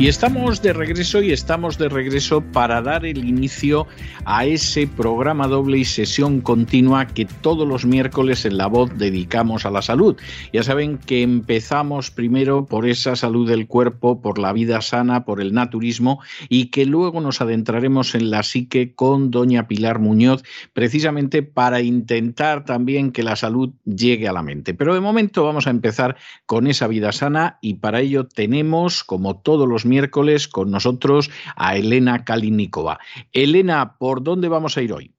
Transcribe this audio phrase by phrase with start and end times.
[0.00, 3.86] Y estamos de regreso y estamos de regreso para dar el inicio
[4.24, 9.66] a ese programa doble y sesión continua que todos los miércoles en La Voz dedicamos
[9.66, 10.16] a la salud.
[10.54, 15.38] Ya saben que empezamos primero por esa salud del cuerpo, por la vida sana, por
[15.38, 20.42] el naturismo y que luego nos adentraremos en la psique con doña Pilar Muñoz,
[20.72, 24.72] precisamente para intentar también que la salud llegue a la mente.
[24.72, 29.36] Pero de momento vamos a empezar con esa vida sana y para ello tenemos, como
[29.36, 32.98] todos los miércoles con nosotros a Elena Kalinikova.
[33.32, 35.12] Elena, ¿por dónde vamos a ir hoy?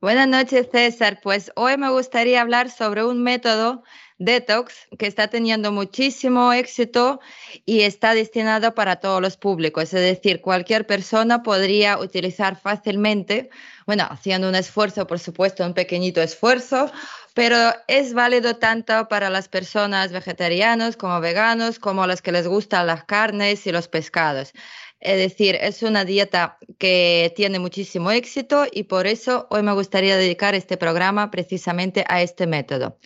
[0.00, 1.20] Buenas noches, César.
[1.22, 3.82] Pues hoy me gustaría hablar sobre un método
[4.20, 7.20] detox que está teniendo muchísimo éxito
[7.64, 9.84] y está destinado para todos los públicos.
[9.94, 13.50] Es decir, cualquier persona podría utilizar fácilmente,
[13.86, 16.90] bueno, haciendo un esfuerzo, por supuesto, un pequeñito esfuerzo,
[17.34, 17.56] pero
[17.88, 22.86] es válido tanto para las personas vegetarianas como veganos, como a los que les gustan
[22.86, 24.52] las carnes y los pescados.
[25.00, 30.18] Es decir, es una dieta que tiene muchísimo éxito y por eso hoy me gustaría
[30.18, 32.98] dedicar este programa precisamente a este método.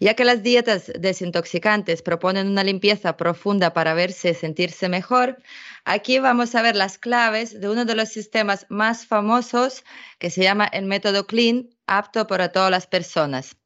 [0.00, 5.36] Ya que las dietas desintoxicantes proponen una limpieza profunda para verse y sentirse mejor,
[5.84, 9.84] aquí vamos a ver las claves de uno de los sistemas más famosos
[10.18, 13.56] que se llama el método Clean, apto para todas las personas.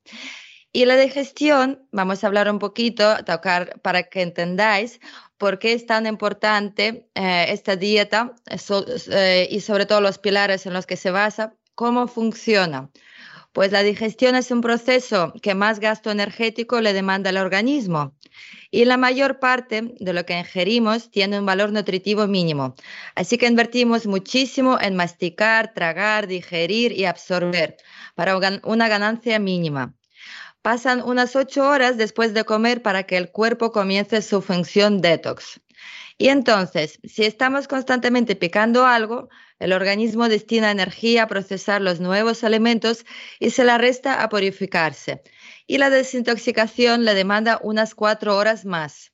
[0.72, 5.00] Y la digestión, vamos a hablar un poquito, tocar para que entendáis
[5.38, 8.34] por qué es tan importante eh, esta dieta
[9.10, 12.90] eh, y sobre todo los pilares en los que se basa, cómo funciona.
[13.52, 18.14] Pues la digestión es un proceso que más gasto energético le demanda al organismo
[18.70, 22.74] y la mayor parte de lo que ingerimos tiene un valor nutritivo mínimo.
[23.14, 27.76] Así que invertimos muchísimo en masticar, tragar, digerir y absorber
[28.14, 29.94] para una ganancia mínima.
[30.62, 35.60] Pasan unas ocho horas después de comer para que el cuerpo comience su función detox.
[36.18, 39.28] Y entonces, si estamos constantemente picando algo,
[39.60, 43.06] el organismo destina energía a procesar los nuevos alimentos
[43.38, 45.22] y se la resta a purificarse.
[45.68, 49.12] Y la desintoxicación le demanda unas cuatro horas más.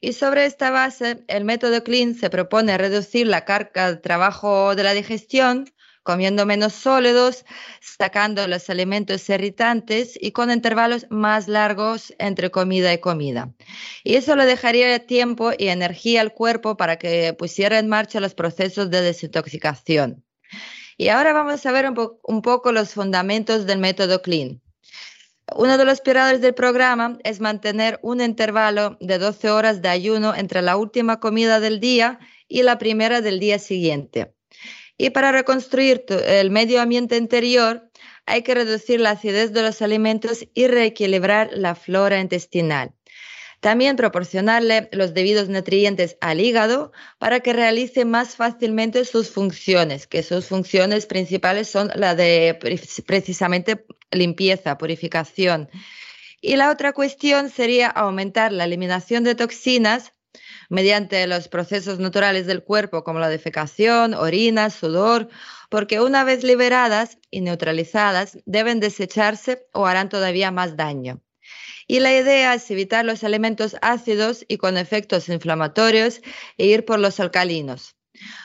[0.00, 4.84] Y sobre esta base, el método Clean se propone reducir la carga de trabajo de
[4.84, 5.70] la digestión,
[6.02, 7.44] comiendo menos sólidos,
[7.82, 13.52] sacando los alimentos irritantes y con intervalos más largos entre comida y comida.
[14.02, 18.34] Y eso le dejaría tiempo y energía al cuerpo para que pusiera en marcha los
[18.34, 20.24] procesos de desintoxicación.
[20.96, 24.62] Y ahora vamos a ver un, un poco los fundamentos del método Clean.
[25.56, 30.34] Uno de los pilares del programa es mantener un intervalo de 12 horas de ayuno
[30.34, 34.34] entre la última comida del día y la primera del día siguiente.
[34.96, 37.90] Y para reconstruir el medio ambiente interior
[38.24, 42.92] hay que reducir la acidez de los alimentos y reequilibrar la flora intestinal.
[43.60, 50.22] También proporcionarle los debidos nutrientes al hígado para que realice más fácilmente sus funciones, que
[50.22, 52.58] sus funciones principales son la de
[53.06, 55.68] precisamente limpieza, purificación.
[56.40, 60.12] Y la otra cuestión sería aumentar la eliminación de toxinas
[60.68, 65.28] mediante los procesos naturales del cuerpo como la defecación, orina, sudor,
[65.68, 71.20] porque una vez liberadas y neutralizadas deben desecharse o harán todavía más daño.
[71.86, 76.22] Y la idea es evitar los elementos ácidos y con efectos inflamatorios
[76.56, 77.96] e ir por los alcalinos.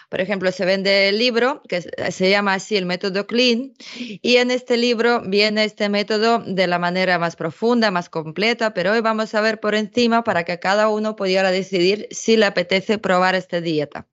[0.10, 4.52] Por ejemplo, se vende el libro que se llama así el método Clean y en
[4.52, 9.36] este libro viene este método de la manera más profunda, más completa, pero hoy vamos
[9.36, 13.60] a ver por encima para que cada uno pudiera decidir si le apetece probar esta
[13.60, 14.08] dieta.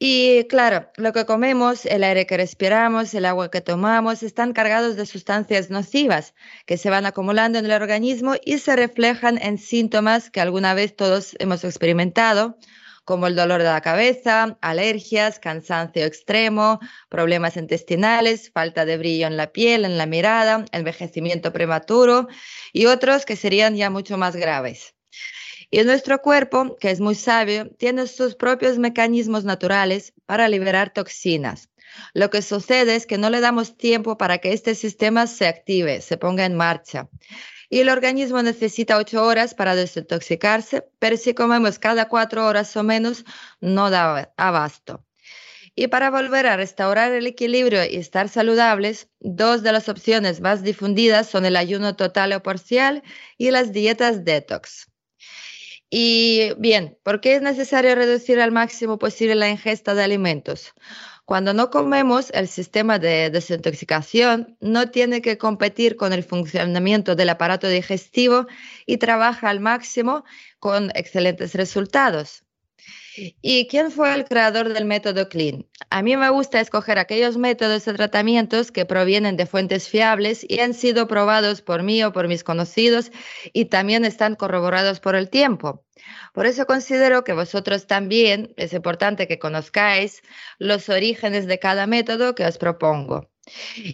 [0.00, 4.94] Y claro, lo que comemos, el aire que respiramos, el agua que tomamos, están cargados
[4.94, 6.34] de sustancias nocivas
[6.66, 10.94] que se van acumulando en el organismo y se reflejan en síntomas que alguna vez
[10.94, 12.58] todos hemos experimentado,
[13.08, 16.78] como el dolor de la cabeza, alergias, cansancio extremo,
[17.08, 22.28] problemas intestinales, falta de brillo en la piel, en la mirada, envejecimiento prematuro
[22.70, 24.94] y otros que serían ya mucho más graves.
[25.70, 31.70] Y nuestro cuerpo, que es muy sabio, tiene sus propios mecanismos naturales para liberar toxinas.
[32.12, 36.02] Lo que sucede es que no le damos tiempo para que este sistema se active,
[36.02, 37.08] se ponga en marcha.
[37.70, 42.82] Y el organismo necesita ocho horas para desintoxicarse, pero si comemos cada cuatro horas o
[42.82, 43.24] menos,
[43.60, 45.04] no da abasto.
[45.74, 50.62] Y para volver a restaurar el equilibrio y estar saludables, dos de las opciones más
[50.64, 53.04] difundidas son el ayuno total o parcial
[53.36, 54.88] y las dietas detox.
[55.90, 60.74] Y bien, ¿por qué es necesario reducir al máximo posible la ingesta de alimentos?
[61.24, 67.30] Cuando no comemos, el sistema de desintoxicación no tiene que competir con el funcionamiento del
[67.30, 68.46] aparato digestivo
[68.86, 70.24] y trabaja al máximo
[70.58, 72.44] con excelentes resultados.
[73.42, 75.66] ¿Y quién fue el creador del método Clean?
[75.90, 80.60] A mí me gusta escoger aquellos métodos de tratamientos que provienen de fuentes fiables y
[80.60, 83.10] han sido probados por mí o por mis conocidos
[83.52, 85.84] y también están corroborados por el tiempo.
[86.32, 90.22] Por eso considero que vosotros también es importante que conozcáis
[90.58, 93.30] los orígenes de cada método que os propongo.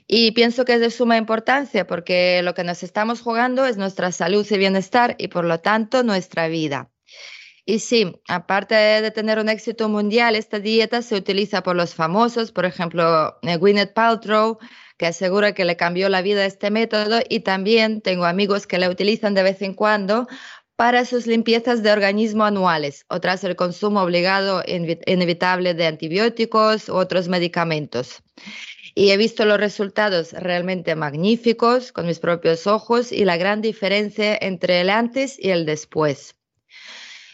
[0.07, 4.13] Y pienso que es de suma importancia porque lo que nos estamos jugando es nuestra
[4.13, 6.91] salud y bienestar y por lo tanto nuestra vida.
[7.67, 12.53] Y sí, aparte de tener un éxito mundial, esta dieta se utiliza por los famosos,
[12.53, 14.59] por ejemplo, eh, Gwyneth Paltrow,
[14.99, 18.91] que asegura que le cambió la vida este método, y también tengo amigos que la
[18.91, 20.27] utilizan de vez en cuando
[20.77, 26.97] para sus limpiezas de organismo anuales o tras el consumo obligado inevitable de antibióticos u
[26.97, 28.23] otros medicamentos.
[28.95, 34.37] Y he visto los resultados realmente magníficos con mis propios ojos y la gran diferencia
[34.41, 36.35] entre el antes y el después.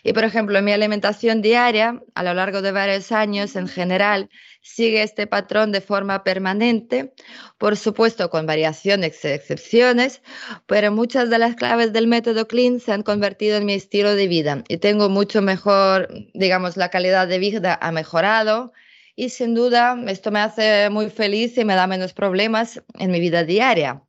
[0.03, 4.31] Y por ejemplo, mi alimentación diaria a lo largo de varios años en general
[4.63, 7.13] sigue este patrón de forma permanente,
[7.59, 10.23] por supuesto con variaciones y excepciones,
[10.67, 14.27] pero muchas de las claves del método Clean se han convertido en mi estilo de
[14.27, 18.73] vida y tengo mucho mejor, digamos, la calidad de vida ha mejorado
[19.17, 23.21] y sin duda esto me hace muy feliz y me da menos problemas en mi
[23.21, 24.03] vida diaria.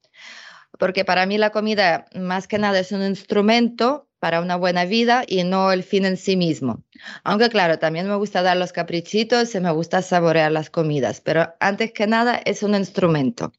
[0.80, 5.24] Porque para mí la comida más que nada es un instrumento para una buena vida
[5.28, 6.84] y no el fin en sí mismo.
[7.24, 11.56] Aunque claro, también me gusta dar los caprichitos y me gusta saborear las comidas, pero
[11.60, 13.52] antes que nada es un instrumento.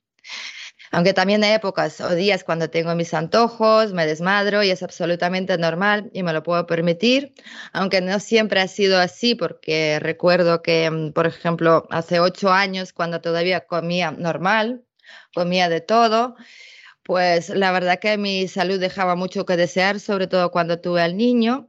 [0.92, 5.58] Aunque también hay épocas o días cuando tengo mis antojos, me desmadro y es absolutamente
[5.58, 7.34] normal y me lo puedo permitir,
[7.72, 12.92] aunque no siempre ha sido así porque recuerdo que, mm, por ejemplo, hace ocho años
[12.92, 14.84] cuando todavía comía normal,
[15.34, 16.36] comía de todo
[17.02, 21.16] pues la verdad que mi salud dejaba mucho que desear, sobre todo cuando tuve al
[21.16, 21.68] niño,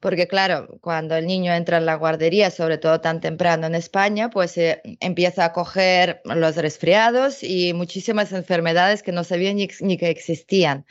[0.00, 4.30] porque claro, cuando el niño entra en la guardería, sobre todo tan temprano en España,
[4.30, 9.96] pues eh, empieza a coger los resfriados y muchísimas enfermedades que no sabía ni, ni
[9.96, 10.84] que existían.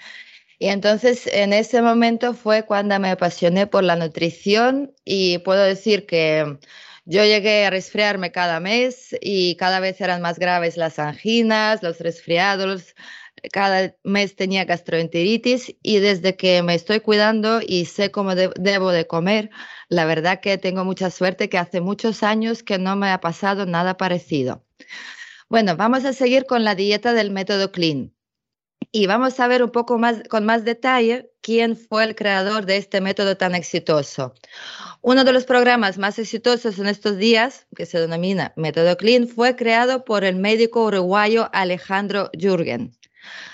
[0.59, 6.05] Y entonces en ese momento fue cuando me apasioné por la nutrición y puedo decir
[6.05, 6.57] que
[7.05, 11.99] yo llegué a resfriarme cada mes y cada vez eran más graves las anginas, los
[11.99, 12.95] resfriados,
[13.51, 19.07] cada mes tenía gastroenteritis y desde que me estoy cuidando y sé cómo debo de
[19.07, 19.49] comer,
[19.89, 23.65] la verdad que tengo mucha suerte que hace muchos años que no me ha pasado
[23.65, 24.63] nada parecido.
[25.49, 28.13] Bueno, vamos a seguir con la dieta del método Clean.
[28.91, 32.77] Y vamos a ver un poco más con más detalle quién fue el creador de
[32.77, 34.33] este método tan exitoso.
[35.01, 39.55] Uno de los programas más exitosos en estos días, que se denomina Método Clean, fue
[39.55, 42.95] creado por el médico uruguayo Alejandro Jürgen.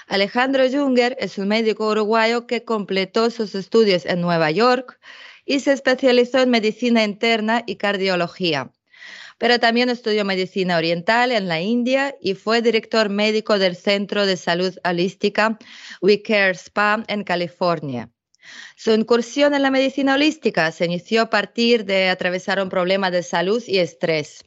[0.08, 5.00] Alejandro Junger es un médico uruguayo que completó sus estudios en Nueva York
[5.46, 8.72] y se especializó en medicina interna y cardiología.
[9.38, 14.36] Pero también estudió medicina oriental en la India y fue director médico del Centro de
[14.36, 15.58] Salud Holística
[16.02, 18.12] We Care Spa en California.
[18.76, 23.24] Su incursión en la medicina holística se inició a partir de atravesar un problema de
[23.24, 24.44] salud y estrés.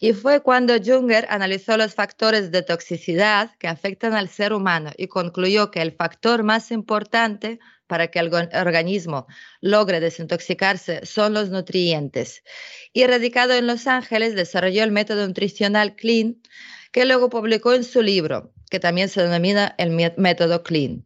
[0.00, 5.08] Y fue cuando Junger analizó los factores de toxicidad que afectan al ser humano y
[5.08, 9.26] concluyó que el factor más importante para que el organismo
[9.60, 12.42] logre desintoxicarse son los nutrientes.
[12.92, 16.40] Y radicado en Los Ángeles, desarrolló el método nutricional Clean,
[16.92, 21.04] que luego publicó en su libro, que también se denomina el método Clean.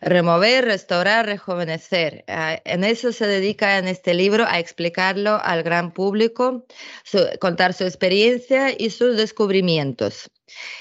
[0.00, 2.24] Remover, restaurar, rejuvenecer.
[2.28, 6.66] Ah, en eso se dedica en este libro a explicarlo al gran público,
[7.40, 10.30] contar su experiencia y sus descubrimientos.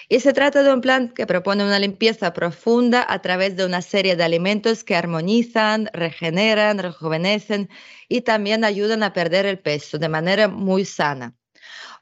[0.10, 3.82] Y se trata de un plan que propone una limpieza profunda a través de una
[3.82, 7.70] serie de alimentos que armonizan, regeneran, rejuvenecen
[8.08, 11.34] y también ayudan a perder el peso de manera muy sana.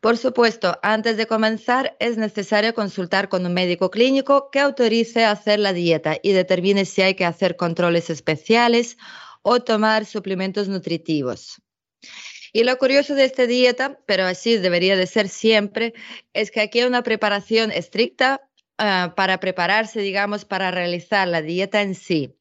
[0.01, 5.59] Por supuesto, antes de comenzar es necesario consultar con un médico clínico que autorice hacer
[5.59, 8.97] la dieta y determine si hay que hacer controles especiales
[9.41, 11.61] o tomar suplementos nutritivos.
[12.51, 15.93] Y lo curioso de esta dieta, pero así debería de ser siempre,
[16.33, 21.81] es que aquí hay una preparación estricta ah, para prepararse, digamos, para realizar la dieta
[21.81, 22.35] en sí.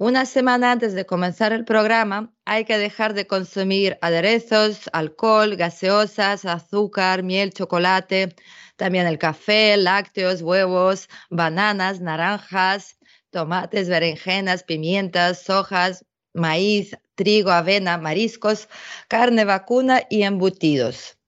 [0.00, 6.44] Una semana antes de comenzar el programa hay que dejar de consumir aderezos, alcohol, gaseosas,
[6.44, 8.32] azúcar, miel, chocolate,
[8.76, 12.96] también el café, lácteos, huevos, bananas, naranjas,
[13.30, 18.68] tomates, berenjenas, pimientas, hojas, maíz, trigo, avena, mariscos,
[19.08, 21.18] carne vacuna y embutidos.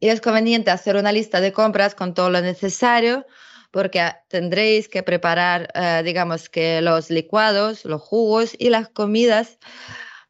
[0.00, 3.24] Y es conveniente hacer una lista de compras con todo lo necesario
[3.76, 9.58] porque tendréis que preparar, eh, digamos que los licuados, los jugos y las comidas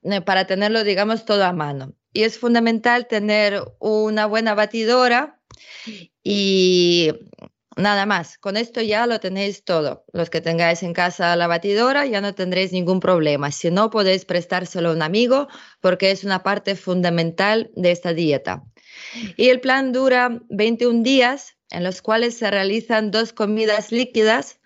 [0.03, 1.95] eh, para tenerlo, digamos, todo a mano.
[2.13, 5.39] Y es fundamental tener una buena batidora
[6.25, 7.13] y
[7.77, 8.37] nada más.
[8.37, 10.05] Con esto ya lo tenéis todo.
[10.13, 13.53] Los que tengáis en casa la batidora ya no tendréis ningún problema.
[13.53, 15.47] Si no, podéis prestárselo a un amigo
[15.81, 18.65] porque es una parte fundamental de esta dieta.
[19.37, 24.61] Y el plan dura 21 días en los cuales se realizan dos comidas líquidas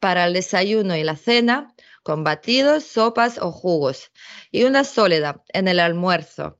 [0.00, 4.12] para el desayuno y la cena, con batidos, sopas o jugos,
[4.50, 6.58] y una sólida en el almuerzo.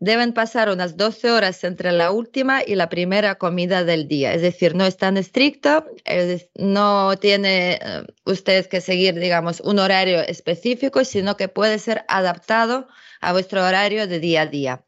[0.00, 4.42] Deben pasar unas 12 horas entre la última y la primera comida del día, es
[4.42, 5.84] decir, no es tan estricto,
[6.54, 12.88] no tiene eh, usted que seguir, digamos, un horario específico, sino que puede ser adaptado
[13.20, 14.84] a vuestro horario de día a día.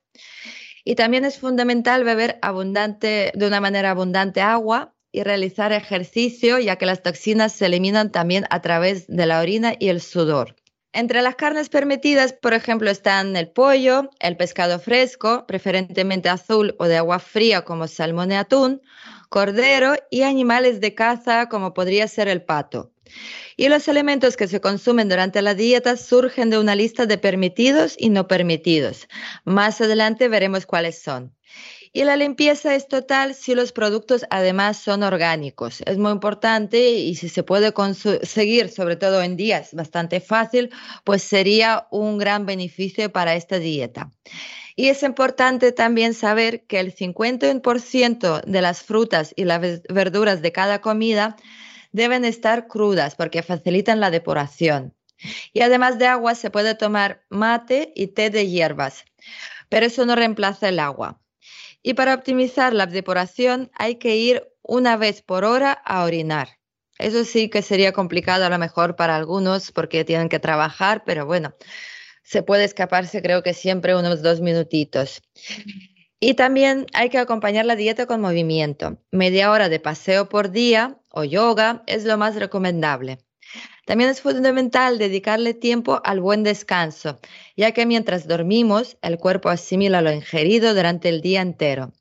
[0.85, 6.77] Y también es fundamental beber abundante, de una manera abundante agua y realizar ejercicio, ya
[6.77, 10.57] que las toxinas se eliminan también a través de la orina y el sudor.
[10.93, 16.85] Entre las carnes permitidas, por ejemplo, están el pollo, el pescado fresco, preferentemente azul o
[16.85, 18.81] de agua fría como salmón y atún,
[19.29, 22.94] cordero y animales de caza como podría ser el pato.
[23.57, 27.95] Y los elementos que se consumen durante la dieta surgen de una lista de permitidos
[27.99, 29.09] y no permitidos.
[29.45, 31.35] Más adelante veremos cuáles son.
[31.97, 35.81] Y la limpieza es total si los productos además son orgánicos.
[35.87, 40.71] Es muy importante y si se puede conseguir, sobre todo en días, bastante fácil,
[41.05, 44.11] pues sería un gran beneficio para esta dieta.
[44.75, 50.51] Y es importante también saber que el 50% de las frutas y las verduras de
[50.51, 51.37] cada comida
[51.95, 54.95] deben estar crudas porque facilitan la depuración.
[55.53, 59.05] Y además de agua se puede tomar mate y té de hierbas,
[59.69, 61.21] pero eso no reemplaza el agua.
[61.83, 66.59] Y para optimizar la depuración hay que ir una vez por hora a orinar.
[66.99, 71.27] Eso sí que sería complicado a lo mejor para algunos porque tienen que trabajar, pero
[71.27, 71.55] bueno,
[72.25, 75.23] se puede escaparse creo que siempre unos dos minutitos.
[76.19, 78.99] Y también hay que acompañar la dieta con movimiento.
[79.13, 83.19] Media hora de paseo por día o yoga es lo más recomendable.
[83.87, 87.21] También es fundamental dedicarle tiempo al buen descanso,
[87.57, 91.93] ya que mientras dormimos el cuerpo asimila lo ingerido durante el día entero.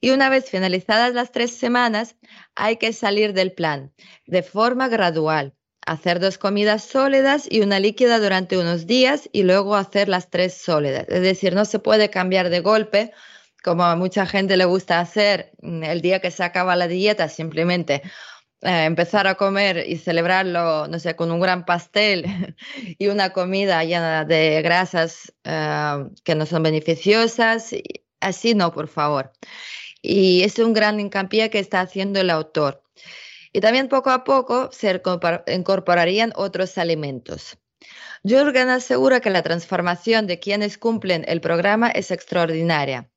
[0.00, 2.16] Y una vez finalizadas las tres semanas,
[2.54, 3.92] hay que salir del plan
[4.26, 5.54] de forma gradual,
[5.86, 10.54] hacer dos comidas sólidas y una líquida durante unos días y luego hacer las tres
[10.54, 11.06] sólidas.
[11.08, 13.12] Es decir, no se puede cambiar de golpe
[13.64, 17.30] como a mucha gente le gusta hacer mm, el día que se acaba la dieta,
[17.30, 18.02] simplemente
[18.64, 22.24] eh, empezar a comer y celebrarlo, no sé, con un gran pastel
[22.98, 27.74] y una comida llena de grasas eh, que no son beneficiosas.
[28.20, 29.32] Así no, por favor.
[30.02, 32.82] Y es un gran hincapié que está haciendo el autor.
[33.52, 35.00] Y también poco a poco se
[35.46, 37.56] incorporarían otros alimentos.
[38.24, 43.08] Jürgen asegura que la transformación de quienes cumplen el programa es extraordinaria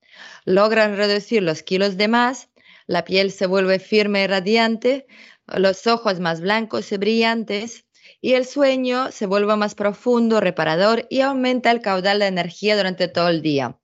[0.45, 2.49] logran reducir los kilos de más,
[2.87, 5.07] la piel se vuelve firme y radiante,
[5.55, 7.85] los ojos más blancos y brillantes,
[8.21, 13.07] y el sueño se vuelve más profundo, reparador y aumenta el caudal de energía durante
[13.07, 13.79] todo el día.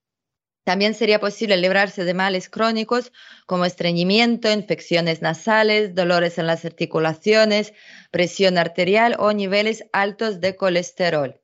[0.63, 3.11] También sería posible librarse de males crónicos
[3.45, 7.73] como estreñimiento, infecciones nasales, dolores en las articulaciones,
[8.11, 11.41] presión arterial o niveles altos de colesterol.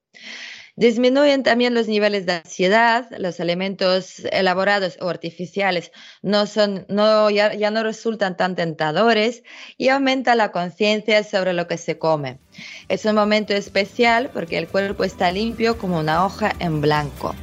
[0.80, 7.54] Disminuyen también los niveles de ansiedad, los alimentos elaborados o artificiales no son, no, ya,
[7.54, 9.44] ya no resultan tan tentadores
[9.78, 12.40] y aumenta la conciencia sobre lo que se come.
[12.88, 17.36] Es un momento especial porque el cuerpo está limpio como una hoja en blanco.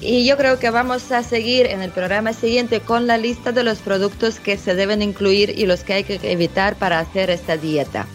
[0.00, 3.62] Y yo creo que vamos a seguir en el programa siguiente con la lista de
[3.62, 7.56] los productos que se deben incluir y los que hay que evitar para hacer esta
[7.56, 8.08] dieta.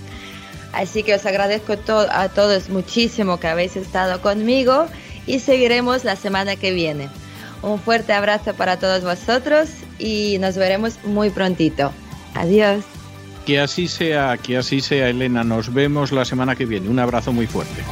[0.73, 1.73] Así que os agradezco
[2.09, 4.87] a todos muchísimo que habéis estado conmigo
[5.27, 7.09] y seguiremos la semana que viene.
[7.61, 11.91] Un fuerte abrazo para todos vosotros y nos veremos muy prontito.
[12.33, 12.83] Adiós.
[13.45, 15.43] Que así sea, que así sea, Elena.
[15.43, 16.89] Nos vemos la semana que viene.
[16.89, 17.83] Un abrazo muy fuerte.